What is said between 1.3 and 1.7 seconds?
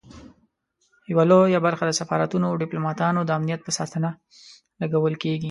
لویه